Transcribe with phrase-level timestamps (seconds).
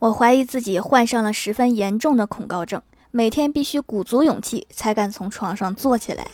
[0.00, 6.26] 我怀疑自己患上了十分严重的恐高症，每天必须鼓足勇气才敢从床上坐起来。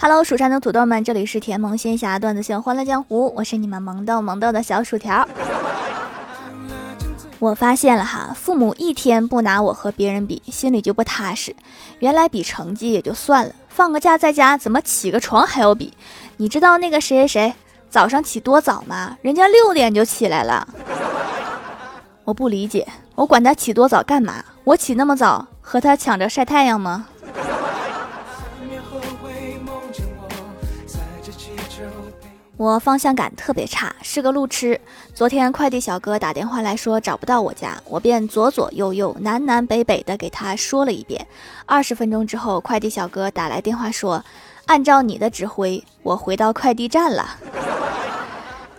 [0.00, 5.24] Hello，蜀山的土豆们，这里是甜萌仙侠段子秀欢乐江湖，我是你们萌豆萌豆的小薯条。
[7.44, 11.54] 我发现了哈，父母一天不拿我和别人比，心里就不踏实。
[11.98, 13.52] 原来比成绩也就算了。
[13.68, 15.92] 放个假在家，怎么起个床还要比？
[16.38, 17.54] 你知道那个谁谁谁
[17.90, 19.18] 早上起多早吗？
[19.20, 20.66] 人家六点就起来了。
[22.24, 24.42] 我不理解，我管他起多早干嘛？
[24.64, 27.08] 我起那么早和他抢着晒太阳吗？
[32.56, 34.80] 我方向感特别差，是个路痴。
[35.12, 41.26] 昨天快递小哥打电话来说找不到我家，我便左左右右、南南北北的给他说了一遍。
[41.66, 44.24] 二十分钟之后，快递小哥打来电话说
[44.66, 47.36] ：“按照你的指挥，我回到快递站了。”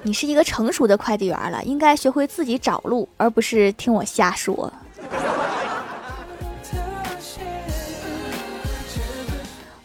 [0.04, 4.72] 你是一个成熟的快递员了，应该学会自己找路，而不是听我瞎说。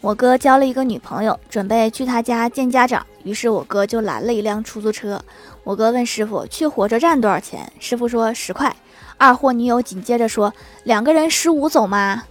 [0.01, 5.23] 我哥交了一个女朋友，准备去他家见家长，于是我哥就拦了一辆出租车。
[5.63, 8.75] 我哥问师傅去火车站多少钱，师傅说十块。
[9.17, 10.51] 二货女友紧接着说
[10.85, 12.23] 两个人十五走吗？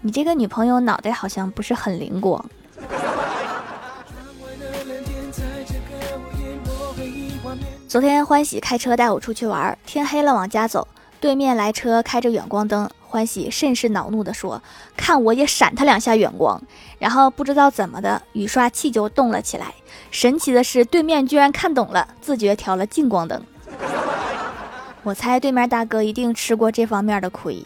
[0.00, 2.42] 你这个女朋友脑袋好像不是很灵光。
[7.86, 10.88] 昨天欢喜开车带我出去玩，天黑了往家走，
[11.24, 12.86] 对面来车开着远光灯。
[13.00, 14.62] 欢喜甚是恼怒地说
[14.94, 16.60] ：“看我也闪他两下远光。”
[17.00, 19.72] 然后不知道怎么的，雨刷器就动了起来。
[20.10, 23.42] 神奇的是，对面居然看懂了，自觉调了近光灯。
[25.02, 27.64] 我猜对面大哥一定吃过这方面的亏。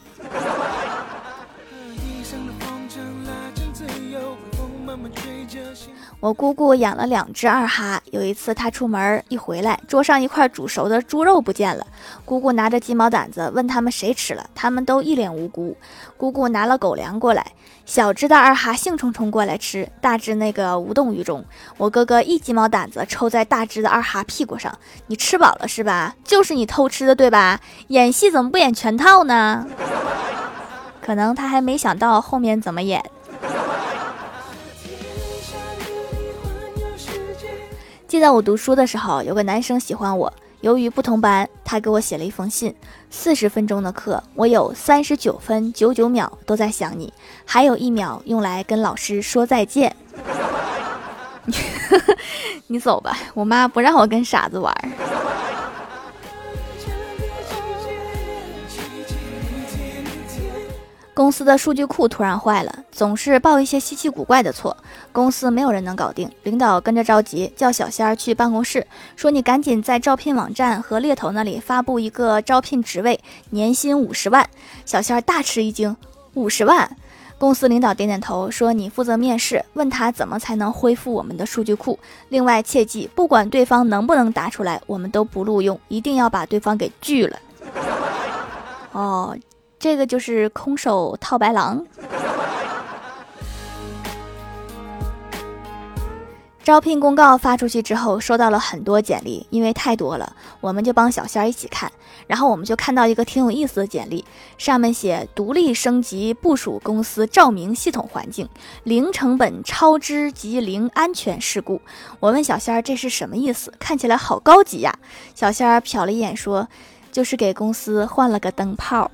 [6.21, 11.87] 我姑姑养了两只二哈，有一次她出门一回来，桌上一块煮熟的猪肉不见了。
[12.25, 15.77] 姑姑拿着鸡毛掸子问他们谁吃了，他们都一脸无辜。
[16.17, 17.53] 姑姑拿了狗粮过来，
[17.87, 21.45] 小只的二哈兴冲冲过来吃，大只那个无动于衷。
[21.77, 26.17] 我哥哥一鸡毛掸子抽在大只的二哈屁股上：“你吃饱了是吧？
[26.25, 27.61] 就是你偷吃的对吧？
[27.89, 29.65] 演戏怎么不演全套呢？”
[31.01, 33.03] 可能他还没想到后面怎么演。
[38.09, 40.33] 记得我读书的时候，有个男生喜欢我。
[40.63, 42.75] 由于不同班，他给我写了一封信。
[43.11, 47.13] 四十分钟的课，我有三十九分九九秒都在想你，
[47.45, 49.95] 还有一秒用来跟老师说再见。
[52.67, 54.75] 你走吧，我妈不让我跟傻子玩。
[61.13, 64.77] 公司的数据库突然坏了，总是报一些稀奇古怪的错，
[65.13, 66.29] 公司没有人能搞定。
[66.43, 73.21] 领导跟着着急，叫小仙儿去办公室，说你赶紧在招聘网站和猎头那里发布一个招聘职位，
[73.51, 74.45] 年薪五十万。
[74.85, 75.97] 小仙儿大吃一惊，
[76.35, 76.91] 五十万？
[77.39, 81.97] 公司领导点点头，说你负责面试，问他怎么才能恢复我们的数据库。
[82.31, 87.39] 另外切记，不管对方能不能答出来，我们都不录用，一定要把对方给拒了。
[88.91, 89.39] 哦。
[89.81, 91.87] 这个就是空手套白狼。
[96.69, 101.91] 招聘公告发出去之后，收到了很多简历，因为太多了，我们就帮小仙儿一起看。
[102.27, 104.23] 然后我们就看到一个挺有意思的简历，
[104.59, 108.47] 上面写独立升级部署公司照明系统环境，
[108.83, 111.81] 零成本、超支及零安全事故。
[112.21, 113.73] 我问小仙儿这是什么意思？
[113.79, 114.95] 看起来好高级呀。
[115.35, 116.69] 小仙儿瞟了一眼说。
[117.11, 119.11] 就是给公司换了个灯泡。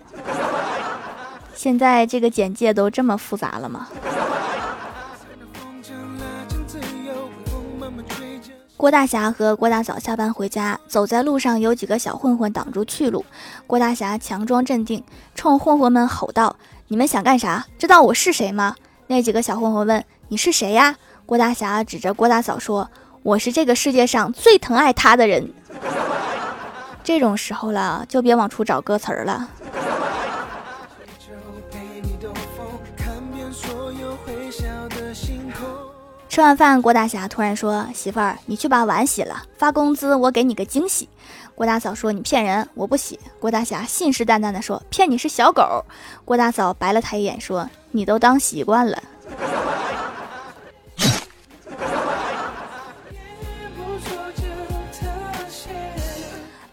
[1.54, 3.88] 现在这个简介都这么复杂了吗？
[8.76, 13.24] 郭大侠和郭大嫂下班回家，走在路上，有几个小混混挡住去路。
[13.68, 15.02] 郭大侠强装镇定，
[15.34, 16.56] 冲混混们吼道
[16.88, 17.64] ：“你们想干啥？
[17.78, 18.74] 知道我是谁吗？”
[19.06, 22.90] 那几个小混混问：“你是谁呀？”郭大侠指着郭大嫂说
[23.22, 25.48] ：“我是这个世界上最疼爱他的人。”
[27.04, 29.48] 这种时候了，就别往出找歌词儿了。
[36.34, 41.08] 吃完饭，郭大侠突然说：“媳妇儿，你去把碗洗了，发工资我给你个惊喜。”
[41.54, 45.84] 郭大嫂说：“你骗人，我不洗。”郭大侠信誓旦旦地说：“骗你是小狗。”
[46.26, 49.00] 郭大嫂白了他一眼说：“你都当习惯了。”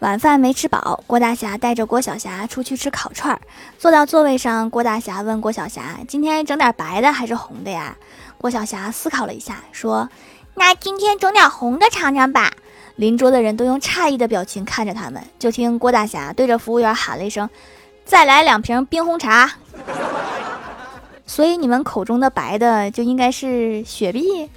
[0.00, 3.40] 晚饭没吃饱，郭大侠带着郭小霞出去吃烤串儿。
[3.78, 7.96] 坐到座位上，郭大侠问郭小霞：“今天整点白的还是红的呀？”
[8.42, 10.10] 郭小霞思考了一下，说
[10.56, 12.52] ：“那今天整点红的尝尝吧。”
[12.96, 15.22] 邻桌的人都用诧异的表情看着他们。
[15.38, 17.48] 就听郭大侠对着服务员喊了一声
[18.04, 19.52] ：“再来两瓶冰红茶。
[21.24, 24.50] ”所以你们口中的白的就应该是雪碧。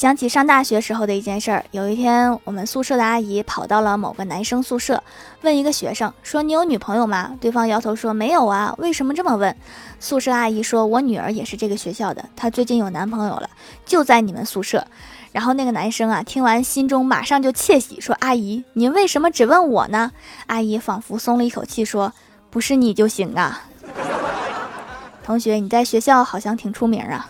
[0.00, 5.04] 想起上大学时候的一件事儿，有一天我们宿舍的阿姨跑到了某个男生宿舍，
[5.42, 9.54] 问一个学生说：“你有女朋友吗？”对方摇头说：“没有啊。”为什么这么问？
[9.98, 13.50] 宿舍阿姨说：“我女儿也是这个学校的，她最近有男朋友了，
[13.84, 14.86] 就在你们宿舍。”
[15.32, 20.12] 然后那个男生啊，听完心中马上就窃喜，说：“阿姨，您为什么只问我呢？”
[20.48, 22.10] 阿姨仿佛松了一口气，说
[22.48, 23.64] ：“不是你就行啊。”
[25.22, 27.28] 同学，你在学校好像挺出名啊。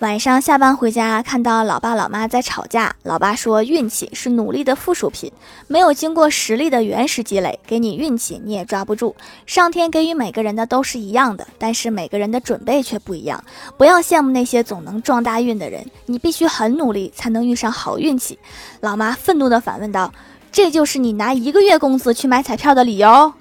[0.00, 2.94] 晚上下班回家，看到老爸老妈在吵架。
[3.02, 5.32] 老爸说：“运气是努力的附属品，
[5.68, 9.16] 没有经过实力的原始积累，给你运气你也抓不住。
[9.46, 13.42] 上天给予每个人的都是一样的，但是每个人的准备却不一样。
[13.78, 18.38] 不要羡慕那些总能撞大运的人，你必须很努力才能遇上好运气。”
[18.80, 20.12] 老妈愤怒地反问道
[20.52, 23.32] ：“这就是你拿一个月工资去买彩票的理由？”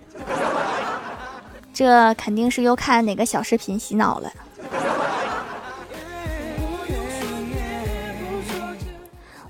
[1.73, 4.31] 这肯定是又看哪个小视频洗脑了。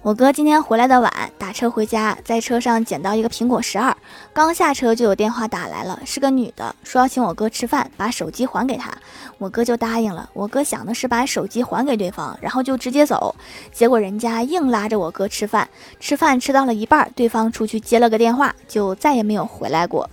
[0.06, 3.98] 我哥今天回来的晚，打车回家，在车上捡到一个苹果十二，
[4.32, 8.92] 刚下车就有电话打来了，是个女的，说要请我哥吃饭，把手机还给他，
[9.40, 10.30] 我哥就答应了。
[10.34, 13.34] 我哥想的是把手机还给对方，然后就直接走，
[13.74, 15.68] 结果人家硬拉着我哥吃饭，
[16.00, 20.08] 吃饭吃到了一半，对方出去接了个电话，就再也没有回来过。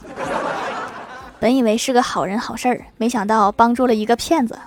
[1.38, 4.58] 本以为是个好人好事儿，没想到帮助了一个骗子。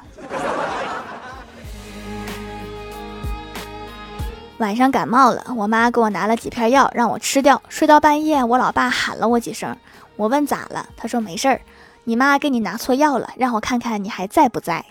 [4.58, 7.62] 晚上感冒了，我妈给我拿了几片药让我吃掉。
[7.68, 9.76] 睡到半夜，我老爸喊了我几声，
[10.16, 11.60] 我问咋了，他说没事儿，
[12.06, 14.86] 你妈给你拿错药了，让我看看你还在不在。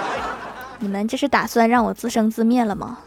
[0.78, 2.98] 你们这是打算让我自生自灭了吗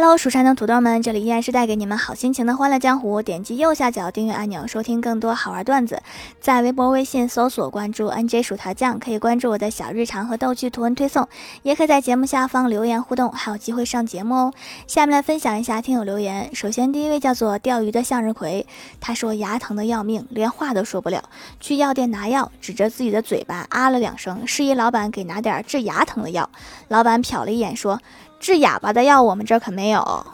[0.00, 3.20] ？Hello，蜀山的土豆们，这里依然是带给你们好心情的欢乐江湖。
[3.20, 6.00] 点击右下角订阅按钮，收听更多好玩段子。
[6.40, 11.28] 在微博、微信搜索关注 NJ 薯条酱，可以关注我的小日常和逗趣图文推送，
[11.64, 14.54] 也可以在节目下方留言互动，还有机会上节目哦。
[14.86, 16.48] 下面来分享一下听友留言。
[16.54, 18.66] 首先，第一位叫做钓鱼的向日葵，
[19.02, 21.22] 他说牙疼的要命，连话都说不了，
[21.60, 26.48] 去药店拿药，指着自己的嘴巴啊了两声，示意老板给拿点治牙疼的药。
[26.88, 28.00] 老板瞟了一眼说。
[28.40, 30.26] 治哑巴的药我们这儿可没有，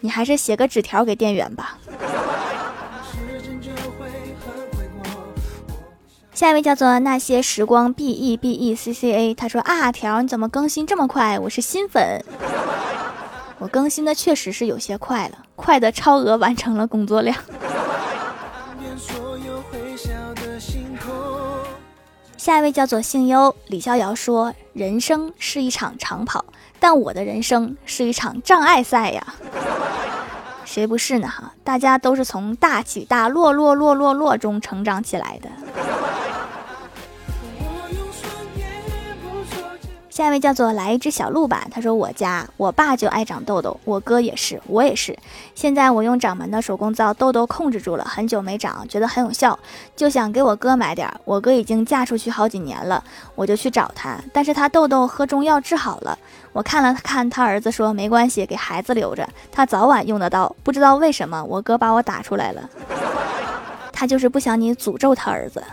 [0.00, 1.76] 你还是写个纸条给店员吧。
[6.32, 11.38] 下一位叫做那些时光 B E B E C C A，他说啊条你怎么更新这么快？
[11.38, 12.24] 我是新粉，
[13.58, 17.36] 我更新的确实是有些快了，快的超额完成了工作量。
[22.42, 26.44] 下一位叫做姓优，李逍遥说：“人生是一场长跑，
[26.80, 29.24] 但我的人生是一场障碍赛呀。
[30.66, 31.28] 谁不是呢？
[31.28, 35.48] 哈，大家都是从大起大落落落落落中成长起来的。”
[40.12, 45.18] 下一位叫做来一只小鹿吧，他说我家我爸就爱长痘痘，我哥也是，我也是。
[45.54, 49.58] 现在我用掌门的手工皂痘痘控制住了，很久没长，觉得很有效，
[49.96, 51.10] 就想给我哥买点。
[51.24, 53.02] 我哥已经嫁出去好几年了，
[53.34, 56.18] 我就去找他，但是他痘痘喝中药治好了。
[56.52, 60.54] 我看了看他儿子说没关系，给孩子留着，他早晚用得到。
[60.62, 62.68] 不知道为什么我哥把我打出来了，
[63.90, 65.64] 他就是不想你诅咒他儿子。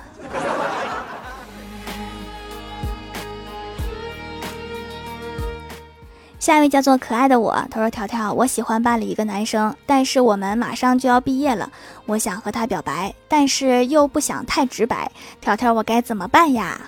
[6.40, 11.70] 下一位叫做可爱的我，他说：“条条，我喜欢班里一个男生，但是我们马上就要毕业了，
[12.06, 16.80] 我想和他表白，但是又不想太直白，条条，我该怎么办呀？”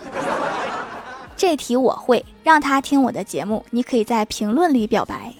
[1.35, 5.33] 这题我会让他听我的节目，你可以在评论里表白。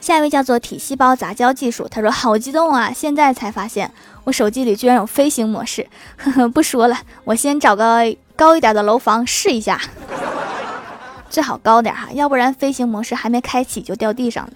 [0.00, 3.92] 下一位叫做体细胞杂交技术，他说：“好激动啊，现在才发现
[4.24, 5.86] 我手机里居然有飞行模式。”
[6.18, 8.04] 呵呵，不说了，我先找个。
[8.38, 9.80] 高一点的楼房试一下，
[11.28, 14.52] 最好高点哈，要不然飞行模式还没开启就掉地上了。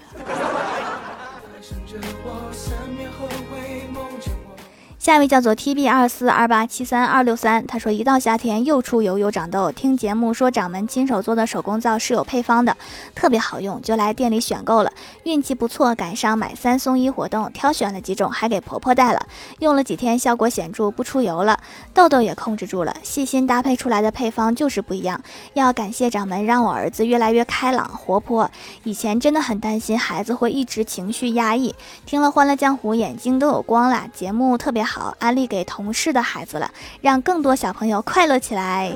[5.02, 12.76] 下一位叫做 T B 二四二八七三二六三，他说一到夏天又出油又长痘，听节目说掌门亲手做的手工皂是有配方的，
[13.12, 14.92] 特别好用，就来店里选购了。
[15.24, 19.26] 运气不错，赶上买三送一活动，挑选了几种，还给婆婆带了。
[19.58, 21.58] 用了几天，效果显著，不出油了，
[21.92, 22.94] 痘痘也控制住了。
[23.02, 25.20] 细心搭配出来的配方就是不一样，
[25.54, 28.48] 要感谢掌门，让我儿子越来越开朗活泼。
[28.84, 31.74] 以前真的很担心孩子会一直情绪压抑，
[32.06, 34.06] 听了《欢乐江湖》，眼睛都有光了。
[34.14, 34.91] 节目特别好。
[34.94, 36.70] 好，安利给同事的孩子了，
[37.00, 38.92] 让更多小朋友快乐起来。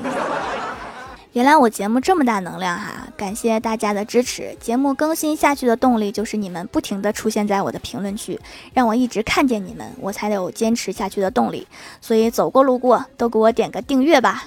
[1.33, 4.55] 原来我节目这么大能量哈，感谢大家的支持。
[4.59, 8.39] 节目更新下去的动力就是你们不停的出现在我的评论区，
[8.75, 11.67] 让我一直看见你们，我才有坚持下去的动力。
[11.99, 14.43] 所以走过路过都给我点个订阅吧。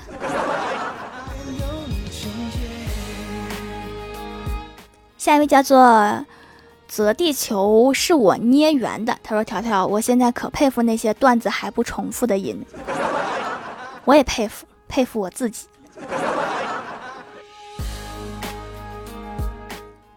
[5.19, 6.25] 下一位叫做。
[6.91, 9.17] 则地球是我捏圆的。
[9.23, 12.67] 他说：“条条，我现在可佩服那些段子还不重复的人，
[14.05, 15.69] 我也佩服，佩服我自己。”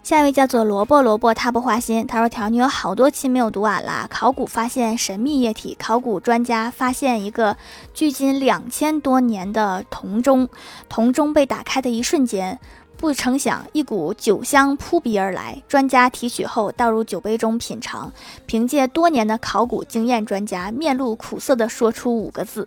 [0.01, 2.07] 下一位叫做萝卜萝卜，他不花心。
[2.07, 4.07] 他说：“条，你有好多期没有读完啦。
[4.09, 7.55] 考古发现神秘液体，考古专家发现一个
[7.93, 10.49] 距今两千多年的铜钟，
[10.89, 12.59] 铜钟被打开的一瞬间。”
[13.03, 15.61] 不成想，一股酒香扑鼻而来。
[15.67, 18.09] 专家提取后倒入酒杯中品尝，
[18.45, 22.65] 凭借多年的考古经验，专家面露苦涩地说出五个字：“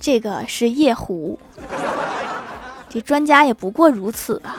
[0.00, 1.38] 这个是夜壶。”
[2.90, 4.56] 这专家也不过如此吧。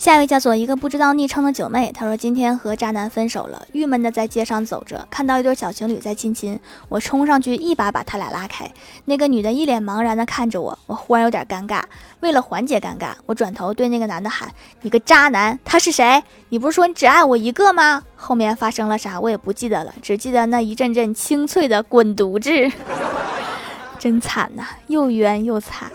[0.00, 8.66] 下一位叫做一个不知道昵称的九妹，她说今天和渣男分手了，郁闷的在街上走着，看到一对小情侣在亲亲，我冲上去一把把他俩拉开。
[9.04, 11.82] 那个女的一脸茫然的看着我，我忽然有点尴尬。
[12.20, 14.48] 为了缓解尴尬，我转头对那个男的喊
[14.80, 16.22] ：“你个渣男，他是谁？
[16.48, 22.50] 你不是说你只爱我一个吗？”后面发生了啥我也不记得了，只记得那一阵阵清脆的滚犊子，
[24.00, 25.92] 真惨呐，又冤又惨。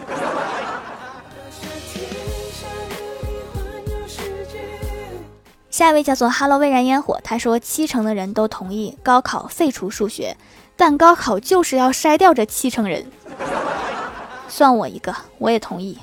[5.75, 10.37] 下一位叫做 Hello 微燃烟火，他说七成的人都同意高考废除数学，
[10.77, 13.05] 但高考就是要筛掉这七成人，
[14.47, 15.97] 算我一个，我也同意。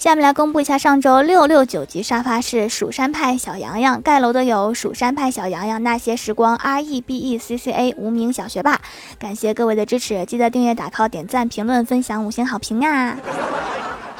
[0.00, 8.80] 下面来公布一下上周六六九级沙发是蜀山派小洋洋，盖楼的有蜀山派小洋洋、那些时光、R E B E C C A、无名小学霸，
[9.16, 13.16] 感谢各位的支持，记得订阅、打 call、点赞、评论、分享、五星好评啊！